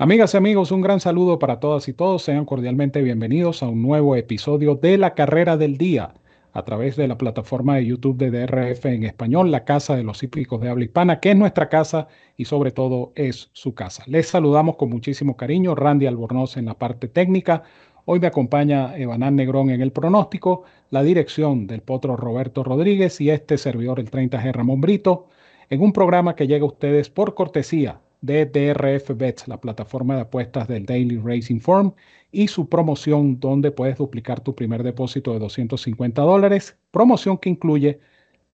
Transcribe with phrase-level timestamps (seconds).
[0.00, 2.22] Amigas y amigos, un gran saludo para todas y todos.
[2.22, 6.14] Sean cordialmente bienvenidos a un nuevo episodio de La Carrera del Día
[6.52, 10.22] a través de la plataforma de YouTube de DRF en español, la Casa de los
[10.22, 12.06] Hípicos de Habla Hispana, que es nuestra casa
[12.36, 14.04] y sobre todo es su casa.
[14.06, 17.64] Les saludamos con muchísimo cariño, Randy Albornoz en la parte técnica.
[18.04, 23.30] Hoy me acompaña Evanán Negrón en el pronóstico, la dirección del potro Roberto Rodríguez y
[23.30, 25.26] este servidor, el 30G Ramón Brito,
[25.68, 30.22] en un programa que llega a ustedes por cortesía de DRF Bets, la plataforma de
[30.22, 31.94] apuestas del Daily Racing Form,
[32.30, 38.00] y su promoción donde puedes duplicar tu primer depósito de 250 dólares, promoción que incluye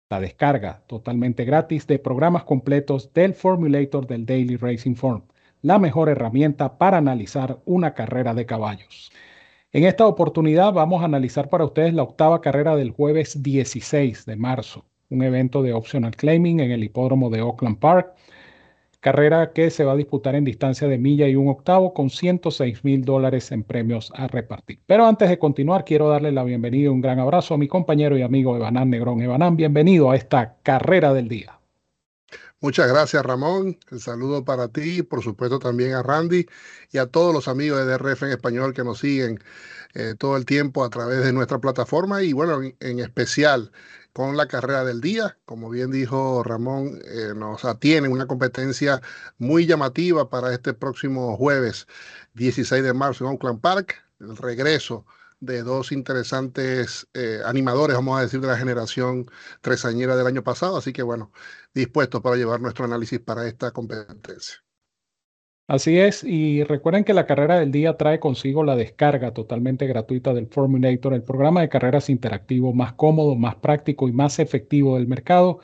[0.08, 5.22] la descarga totalmente gratis de programas completos del Formulator del Daily Racing Form,
[5.62, 9.12] la mejor herramienta para analizar una carrera de caballos.
[9.72, 14.34] En esta oportunidad vamos a analizar para ustedes la octava carrera del jueves 16 de
[14.34, 18.16] marzo, un evento de optional claiming en el hipódromo de Oakland Park
[19.00, 22.84] carrera que se va a disputar en distancia de milla y un octavo con 106
[22.84, 24.80] mil dólares en premios a repartir.
[24.86, 28.16] Pero antes de continuar, quiero darle la bienvenida y un gran abrazo a mi compañero
[28.16, 29.22] y amigo Evanán Negrón.
[29.22, 31.60] Evanán, bienvenido a esta carrera del día.
[32.62, 33.78] Muchas gracias, Ramón.
[33.90, 36.46] El saludo para ti, por supuesto también a Randy
[36.92, 39.42] y a todos los amigos de DRF en español que nos siguen
[39.94, 43.72] eh, todo el tiempo a través de nuestra plataforma y bueno, en especial
[44.12, 45.38] con la carrera del día.
[45.44, 49.00] Como bien dijo Ramón, eh, nos atiene una competencia
[49.38, 51.86] muy llamativa para este próximo jueves
[52.34, 55.04] 16 de marzo en Oakland Park, el regreso
[55.40, 59.26] de dos interesantes eh, animadores, vamos a decir, de la generación
[59.62, 60.76] tresañera del año pasado.
[60.76, 61.32] Así que bueno,
[61.74, 64.62] dispuestos para llevar nuestro análisis para esta competencia.
[65.70, 70.34] Así es, y recuerden que la carrera del día trae consigo la descarga totalmente gratuita
[70.34, 75.06] del Formulator, el programa de carreras interactivo más cómodo, más práctico y más efectivo del
[75.06, 75.60] mercado,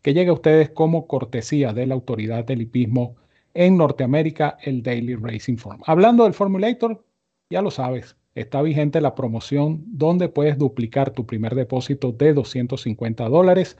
[0.00, 3.16] que llega a ustedes como cortesía de la autoridad del hipismo
[3.52, 5.82] en Norteamérica, el Daily Racing Form.
[5.84, 7.04] Hablando del Formulator,
[7.50, 13.28] ya lo sabes, está vigente la promoción donde puedes duplicar tu primer depósito de 250
[13.28, 13.76] dólares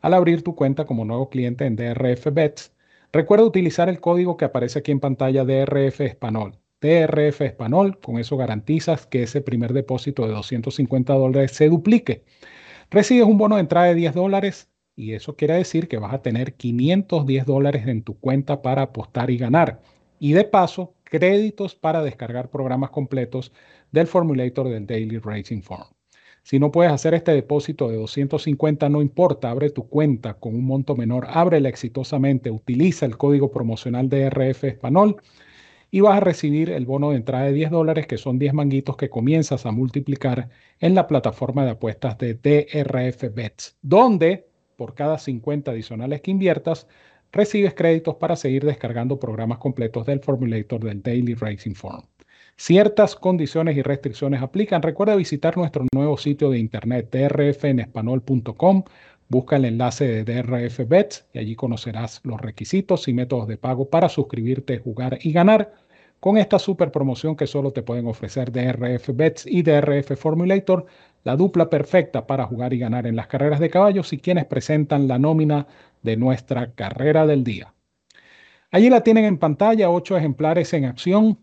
[0.00, 2.73] al abrir tu cuenta como nuevo cliente en DRF Bets
[3.14, 6.58] Recuerda utilizar el código que aparece aquí en pantalla DRF Español.
[6.80, 12.24] DRF Español, con eso garantizas que ese primer depósito de 250 dólares se duplique.
[12.90, 16.22] Recibes un bono de entrada de 10 dólares y eso quiere decir que vas a
[16.22, 19.80] tener 510 dólares en tu cuenta para apostar y ganar.
[20.18, 23.52] Y de paso, créditos para descargar programas completos
[23.92, 25.86] del formulator del Daily Racing Form.
[26.44, 30.66] Si no puedes hacer este depósito de 250, no importa, abre tu cuenta con un
[30.66, 35.16] monto menor, ábrela exitosamente, utiliza el código promocional de RF Español
[35.90, 38.98] y vas a recibir el bono de entrada de 10 dólares, que son 10 manguitos
[38.98, 40.50] que comienzas a multiplicar
[40.80, 46.86] en la plataforma de apuestas de DRF Bets, donde por cada 50 adicionales que inviertas,
[47.32, 52.04] recibes créditos para seguir descargando programas completos del formulator del Daily Racing Form.
[52.56, 54.82] Ciertas condiciones y restricciones aplican.
[54.82, 55.84] Recuerda visitar nuestro
[56.16, 58.84] sitio de internet drfenespanol.com.
[59.28, 63.88] Busca el enlace de DRF Bets y allí conocerás los requisitos y métodos de pago
[63.88, 65.72] para suscribirte, jugar y ganar
[66.20, 70.86] con esta super promoción que solo te pueden ofrecer DRF Bets y DRF Formulator,
[71.22, 75.06] la dupla perfecta para jugar y ganar en las carreras de caballos y quienes presentan
[75.06, 75.66] la nómina
[76.02, 77.74] de nuestra carrera del día.
[78.70, 81.38] Allí la tienen en pantalla, ocho ejemplares en acción,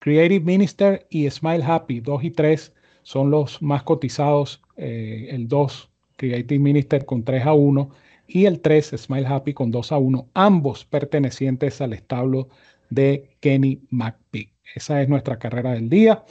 [0.00, 4.62] Creative Minister y Smile Happy, 2 y 3 son los más cotizados.
[4.76, 7.90] Eh, el 2, Creative Minister con 3 a 1
[8.26, 12.48] y el 3, Smile Happy con 2 a 1, ambos pertenecientes al establo
[12.88, 14.50] de Kenny McPeak.
[14.74, 16.24] Esa es nuestra carrera del día.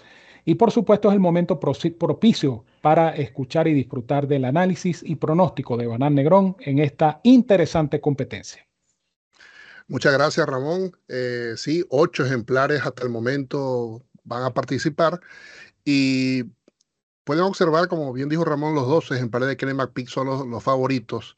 [0.46, 5.78] Y por supuesto es el momento propicio para escuchar y disfrutar del análisis y pronóstico
[5.78, 8.66] de Banán Negrón en esta interesante competencia.
[9.88, 10.92] Muchas gracias, Ramón.
[11.08, 15.20] Eh, sí, ocho ejemplares hasta el momento van a participar
[15.84, 16.44] y
[17.30, 21.38] pueden observar, como bien dijo Ramón, los dos ejemplares de Kenny McPeak son los, favoritos.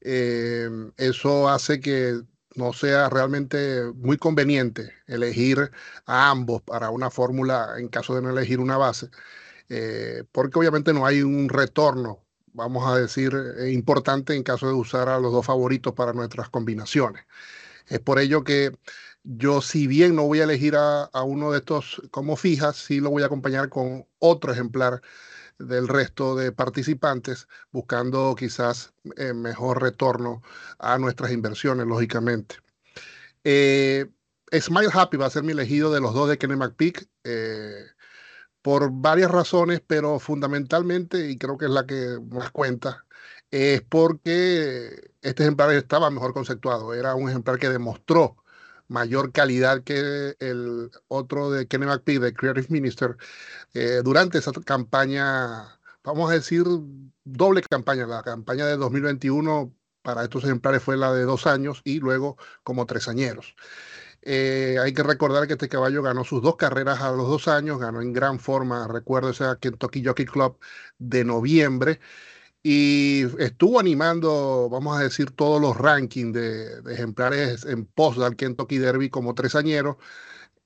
[0.00, 2.22] Eh, eso hace que
[2.56, 5.70] no sea realmente muy conveniente elegir
[6.06, 9.10] a ambos para una fórmula en caso de no elegir una base,
[9.68, 13.32] eh, porque obviamente no hay un retorno, vamos a decir,
[13.70, 17.22] importante en caso de usar a los dos favoritos para nuestras combinaciones.
[17.86, 18.72] Es por ello que
[19.24, 23.10] yo, si bien no voy a elegir a, uno de estos como fijas, sí lo
[23.10, 25.00] voy a acompañar con otro ejemplar
[25.58, 30.42] del resto de participantes, buscando quizás eh, mejor retorno
[30.78, 32.56] a nuestras inversiones, lógicamente.
[33.44, 34.10] Eh,
[34.52, 37.86] Smile Happy va a ser mi elegido de los dos de Kenny McPeak eh,
[38.60, 43.04] por varias razones, pero fundamentalmente, y creo que es la que más cuenta,
[43.52, 48.36] es porque este ejemplar estaba mejor conceptuado, era un ejemplar que demostró
[48.88, 53.16] mayor calidad que el otro de Kenny McPhee, de Creative Minister,
[53.74, 56.64] eh, durante esa campaña, vamos a decir,
[57.24, 58.06] doble campaña.
[58.06, 62.86] La campaña de 2021 para estos ejemplares fue la de dos años y luego como
[62.86, 63.54] tres añeros.
[64.22, 67.78] Eh, hay que recordar que este caballo ganó sus dos carreras a los dos años,
[67.80, 70.58] ganó en gran forma, recuerdo ese Kentucky Jockey Club
[70.98, 72.00] de noviembre
[72.62, 78.78] y estuvo animando, vamos a decir, todos los rankings de, ejemplares en post del Kentucky
[78.78, 79.98] Derby como tresañero,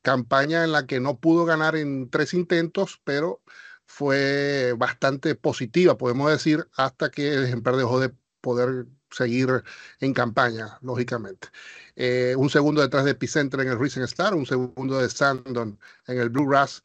[0.02, 3.42] campaña en la que no pudo ganar en tres intentos, pero
[3.86, 9.64] fue bastante positiva, podemos decir, hasta que el ejemplar dejó de poder seguir
[10.00, 11.48] en campaña, lógicamente.
[11.96, 16.18] Eh, un segundo detrás de Epicenter en el Racing Star, un segundo de Sandon en
[16.18, 16.82] el Blue Ras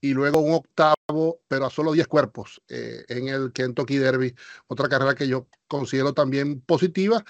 [0.00, 4.34] y luego un octavo, pero a solo 10 cuerpos eh, en el Kentucky Derby,
[4.66, 7.24] otra carrera que yo considero también positiva.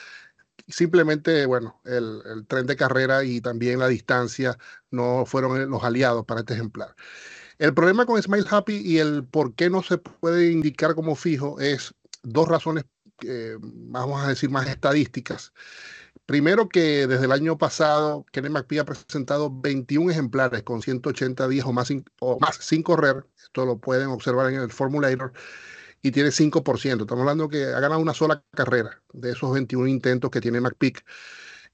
[0.68, 4.56] Simplemente, bueno, el, el tren de carrera y también la distancia
[4.90, 6.94] no fueron los aliados para este ejemplar.
[7.58, 11.60] El problema con Smile Happy y el por qué no se puede indicar como fijo
[11.60, 12.84] es dos razones,
[13.26, 15.52] eh, vamos a decir, más estadísticas.
[16.26, 21.66] Primero que desde el año pasado, Kenneth McPhee ha presentado 21 ejemplares con 180 días
[21.66, 23.26] o más, sin, o más sin correr.
[23.42, 25.32] Esto lo pueden observar en el Formulator.
[26.02, 27.00] Y tiene 5%.
[27.00, 30.94] Estamos hablando que ha ganado una sola carrera de esos 21 intentos que tiene McPhee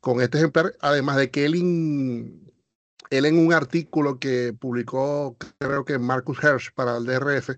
[0.00, 0.74] con este ejemplar.
[0.80, 1.54] Además de que él,
[3.10, 7.50] él en un artículo que publicó, creo que Marcus Hirsch para el DRF,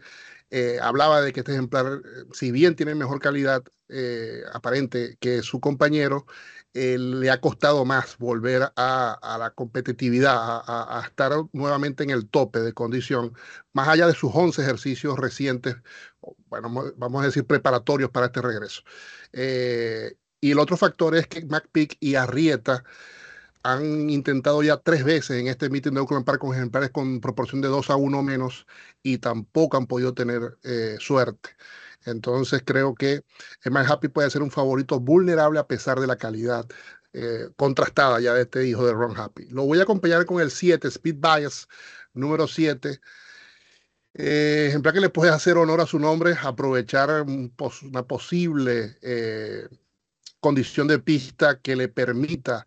[0.50, 5.42] eh, hablaba de que este ejemplar, eh, si bien tiene mejor calidad eh, aparente que
[5.42, 6.26] su compañero,
[6.74, 12.72] le ha costado más volver a, la competitividad, a, estar nuevamente en el tope de
[12.72, 13.32] condición,
[13.72, 15.76] más allá de sus 11 ejercicios recientes,
[16.46, 18.82] bueno, vamos a decir preparatorios para este regreso.
[19.32, 22.84] y el otro factor es que McPeak y Arrieta
[23.72, 27.60] han intentado ya tres veces en este meeting de Oakland Park con ejemplares con proporción
[27.60, 28.66] de 2 a 1 menos
[29.02, 31.50] y tampoco han podido tener eh, suerte.
[32.06, 33.22] Entonces creo que
[33.66, 36.66] My Happy puede ser un favorito vulnerable a pesar de la calidad
[37.12, 39.46] eh, contrastada ya de este hijo de Ron Happy.
[39.50, 41.68] Lo voy a acompañar con el 7, Speed Bias,
[42.14, 43.00] número 7.
[44.14, 48.96] Eh, ejemplar que le puede hacer honor a su nombre, aprovechar una posible
[50.40, 52.66] condición de pista que le permita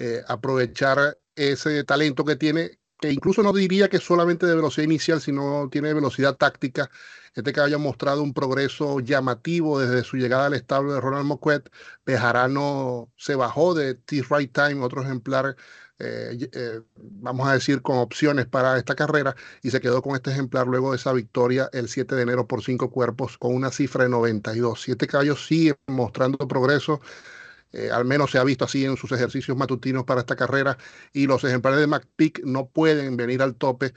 [0.00, 5.20] eh, aprovechar ese talento que tiene, que incluso no diría que solamente de velocidad inicial,
[5.20, 6.90] sino tiene velocidad táctica.
[7.34, 11.70] Este caballo ha mostrado un progreso llamativo desde su llegada al establo de Ronald Moquet.
[12.04, 15.56] Bejarano se bajó de T-Right Time, otro ejemplar
[16.00, 20.30] eh, eh, vamos a decir, con opciones para esta carrera y se quedó con este
[20.30, 24.04] ejemplar luego de esa victoria el 7 de enero por cinco cuerpos con una cifra
[24.04, 24.80] de 92.
[24.80, 27.02] Siete caballos siguen mostrando progreso.
[27.72, 30.76] Eh, al menos se ha visto así en sus ejercicios matutinos para esta carrera
[31.12, 33.92] y los ejemplares de McPeak no pueden venir al tope.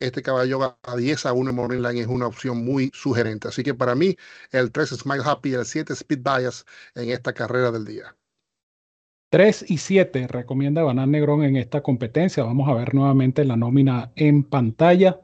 [0.00, 3.48] Este caballo a 10 a 1 en Morning Line es una opción muy sugerente.
[3.48, 4.16] Así que para mí,
[4.50, 8.16] el 3 Smile Happy y el 7 Speed Bias en esta carrera del día.
[9.30, 12.44] 3 y 7 recomienda Banán Negrón en esta competencia.
[12.44, 15.20] Vamos a ver nuevamente la nómina en pantalla.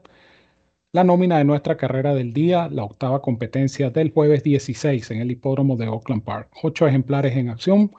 [0.93, 5.31] La nómina de nuestra carrera del día, la octava competencia del jueves 16 en el
[5.31, 6.49] hipódromo de Oakland Park.
[6.63, 7.91] Ocho ejemplares en acción,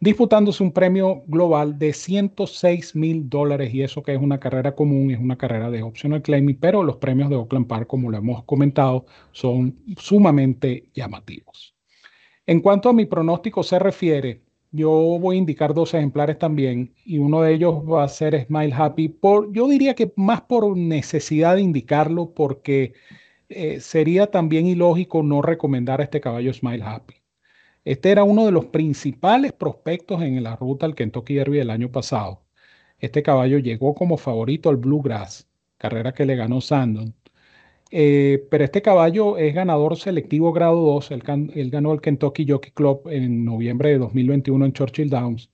[0.00, 5.10] disputándose un premio global de 106 mil dólares y eso que es una carrera común,
[5.10, 8.42] es una carrera de optional claiming, pero los premios de Oakland Park, como lo hemos
[8.44, 11.74] comentado, son sumamente llamativos.
[12.46, 14.40] En cuanto a mi pronóstico se refiere,
[14.72, 18.74] yo voy a indicar dos ejemplares también y uno de ellos va a ser Smile
[18.74, 19.08] Happy.
[19.08, 22.94] Por, yo diría que más por necesidad de indicarlo porque
[23.48, 27.14] eh, sería también ilógico no recomendar a este caballo Smile Happy.
[27.84, 31.90] Este era uno de los principales prospectos en la ruta al Kentucky Derby del año
[31.90, 32.42] pasado.
[32.98, 35.48] Este caballo llegó como favorito al Bluegrass,
[35.78, 37.14] carrera que le ganó Sandon.
[37.90, 41.10] Eh, pero este caballo es ganador selectivo grado 2.
[41.10, 45.50] Él, ganó el Kentucky Jockey Club en noviembre de 2021 en Churchill Downs.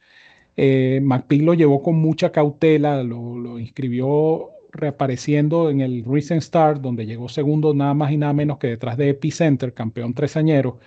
[0.56, 1.00] Eh,
[1.30, 7.74] lo llevó con mucha cautela, lo, inscribió reapareciendo en el Recent Start, donde llegó segundo
[7.74, 10.78] nada más y nada menos que detrás de Epicenter, campeón tresañero,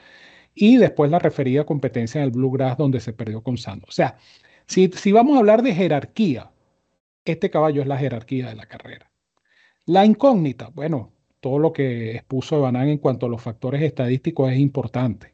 [0.55, 3.85] y después la referida competencia en el Bluegrass, donde se perdió con Sando.
[3.87, 4.17] O sea,
[4.67, 6.51] si vamos a hablar de jerarquía,
[7.25, 9.11] este caballo es la jerarquía de la carrera.
[9.85, 14.59] La incógnita, bueno, todo lo que expuso Banán en cuanto a los factores estadísticos es
[14.59, 15.33] importante.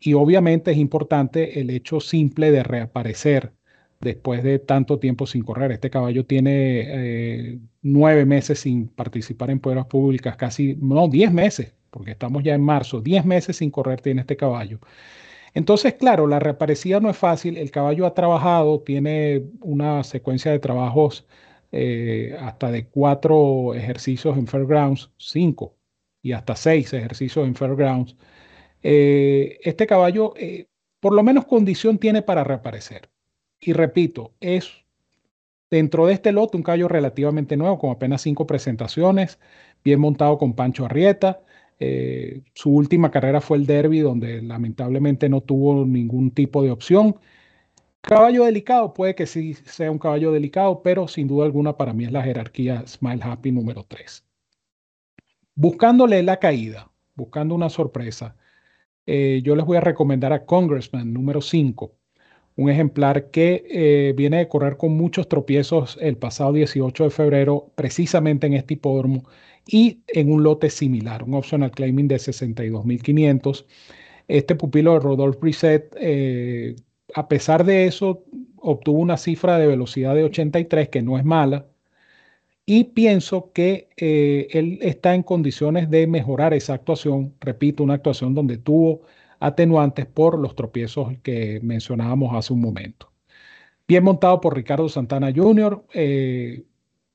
[0.00, 3.52] Y obviamente es importante el hecho simple de reaparecer
[4.00, 5.72] después de tanto tiempo sin correr.
[5.72, 6.50] Este caballo tiene
[6.86, 12.54] eh, nueve meses sin participar en pruebas públicas, casi, no, diez meses, porque estamos ya
[12.54, 14.78] en marzo, diez meses sin correr tiene este caballo.
[15.54, 17.56] Entonces, claro, la reaparecida no es fácil.
[17.56, 21.26] El caballo ha trabajado, tiene una secuencia de trabajos
[21.76, 25.74] eh, hasta de cuatro ejercicios en Fairgrounds, cinco
[26.22, 28.14] y hasta seis ejercicios en Fairgrounds.
[28.80, 30.68] Eh, este caballo, eh,
[31.00, 33.10] por lo menos condición tiene para reaparecer.
[33.58, 34.70] Y repito, es
[35.68, 39.40] dentro de este lote un caballo relativamente nuevo, con apenas cinco presentaciones,
[39.82, 41.42] bien montado con Pancho Arrieta.
[42.54, 47.16] su última carrera fue el Derby, donde lamentablemente no tuvo ningún tipo de opción.
[48.06, 52.04] Caballo delicado, puede que sí sea un caballo delicado, pero sin duda alguna para mí
[52.04, 54.22] es la jerarquía Smile Happy número 3.
[55.54, 58.36] Buscándole la caída, buscando una sorpresa,
[59.06, 61.94] eh, yo les voy a recomendar a Congressman número 5,
[62.56, 67.72] un ejemplar que eh, viene de correr con muchos tropiezos el pasado 18 de febrero,
[67.74, 69.22] precisamente en este hipódromo
[69.66, 73.64] y en un lote similar, un optional claiming de 62.500.
[74.28, 76.76] Este pupilo de Rodolphe Brisset eh,
[77.14, 78.24] a pesar de eso,
[78.56, 81.66] obtuvo una cifra de velocidad de 83, que no es mala,
[82.66, 87.34] y pienso que eh, él está en condiciones de mejorar esa actuación.
[87.40, 89.02] Repito, una actuación donde tuvo
[89.38, 93.12] atenuantes por los tropiezos que mencionábamos hace un momento.
[93.86, 96.64] Bien montado por Ricardo Santana Jr., eh,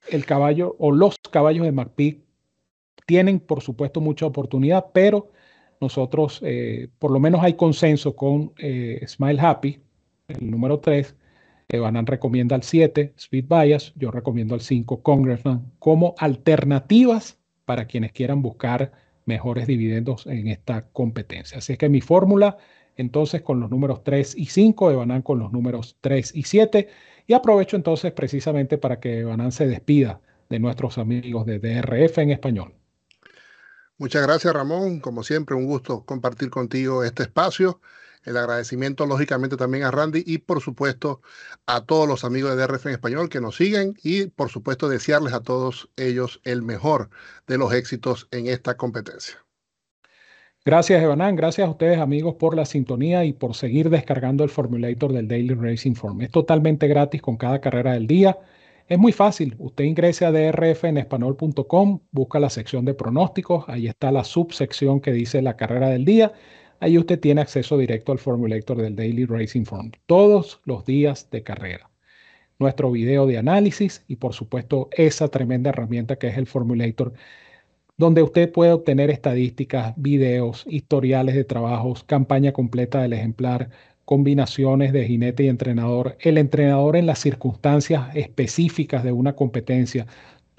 [0.10, 2.20] el caballo o los caballos de McPeak
[3.06, 5.32] tienen, por supuesto, mucha oportunidad, pero
[5.82, 8.54] nosotros, eh, por lo menos hay consenso con
[9.08, 9.80] Smile Happy,
[10.30, 11.16] el número 3.
[11.70, 13.94] Evanan recomienda el 7, Speed Bias.
[13.96, 18.92] Yo recomiendo el 5, Congressman, como alternativas para quienes quieran buscar
[19.26, 21.60] mejores dividendos en esta competencia.
[21.60, 22.58] Así es que mi fórmula,
[22.96, 26.90] entonces, con los números 3 y 5, Evanan con los números 3 y 7.
[27.28, 30.20] Y aprovecho entonces precisamente para que Evanan se despida
[30.50, 32.74] de nuestros amigos de DRF en español.
[34.00, 35.00] Muchas gracias, Ramón.
[35.00, 37.80] Como siempre, un gusto compartir contigo este espacio.
[38.26, 41.22] El agradecimiento, lógicamente, también a Randy y, por supuesto,
[41.66, 45.34] a todos los amigos de DRF en español que nos siguen y, por supuesto, desearles
[45.34, 47.10] a todos ellos el mejor
[47.48, 49.38] de los éxitos en esta competencia.
[50.66, 51.38] Gracias, Evanán.
[51.38, 55.54] Gracias a ustedes, amigos, por la sintonía y por seguir descargando el formulator del Daily
[55.54, 56.22] Racing Form.
[56.22, 58.38] Es totalmente gratis con cada carrera del día.
[58.90, 59.56] Es muy fácil.
[59.58, 63.64] Usted ingrese a drfenespanol.com, busca la sección de pronósticos.
[63.70, 66.34] Ahí está la subsección que dice la carrera del día
[66.80, 71.44] Ahí usted tiene acceso directo al formulator del Daily Racing Form todos los días de
[71.44, 71.90] carrera.
[72.58, 77.14] Nuestro video de análisis y por supuesto esa tremenda herramienta que es el formulator
[78.00, 83.72] donde usted puede obtener estadísticas, videos, historiales de trabajos, campaña completa del ejemplar,
[84.06, 90.08] combinaciones de jinete y entrenador, el entrenador en las circunstancias específicas de una competencia,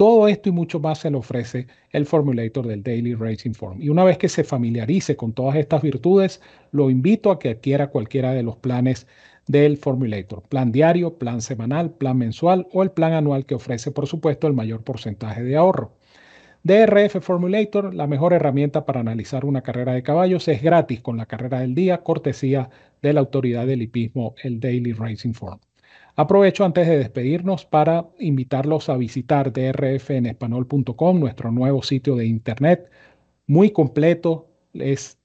[0.01, 3.83] todo esto y mucho más se le ofrece el formulator del Daily Racing Form.
[3.83, 6.41] Y una vez que se familiarice con todas estas virtudes,
[6.73, 9.07] lo invito a que adquiera cualquiera de los planes
[9.47, 10.43] del formulator.
[10.49, 14.55] Plan diario, plan semanal, plan mensual o el plan anual que ofrece, por supuesto, el
[14.55, 15.93] mayor porcentaje de ahorro.
[16.63, 21.27] DRF Formulator, la mejor herramienta para analizar una carrera de caballos, es gratis con la
[21.27, 22.71] carrera del día, cortesía
[23.03, 25.61] de la autoridad del hipismo, el Daily Racing Form.
[26.17, 32.91] Aprovecho antes de despedirnos para invitarlos a visitar drfenespanol.com, nuestro nuevo sitio de internet,
[33.47, 35.19] muy completo, es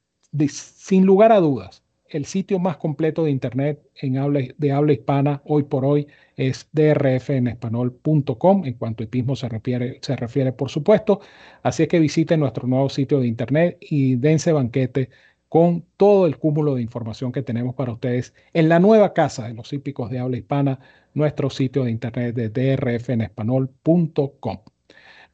[0.50, 5.42] sin lugar a dudas el sitio más completo de internet en habla, de habla hispana
[5.46, 11.20] hoy por hoy es drfenespanol.com en cuanto a hipismo se refiere, se refiere, por supuesto.
[11.64, 15.10] Así es que visiten nuestro nuevo sitio de internet y dense banquete
[15.50, 19.54] con todo el cúmulo de información que tenemos para ustedes en la nueva casa de
[19.54, 20.80] los hípicos de habla hispana,
[21.14, 24.60] nuestro sitio de internet de drfenespanol.com.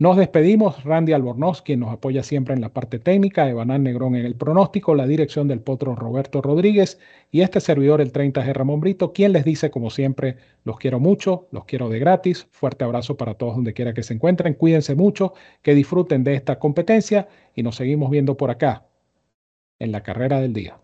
[0.02, 4.26] Nos despedimos, Randy Albornoz, quien nos apoya siempre en la parte técnica, Evanán Negrón en
[4.26, 6.98] el pronóstico, la dirección del potro Roberto Rodríguez
[7.30, 11.48] y este servidor, el 30G Ramón Brito, quien les dice, como siempre, los quiero mucho,
[11.52, 12.48] los quiero de gratis.
[12.50, 14.56] Fuerte abrazo para todos donde quiera que se encuentren.
[14.56, 18.88] Cuídense mucho, que disfruten de esta competencia y nos seguimos viendo por acá
[19.82, 20.78] en la carrera del día.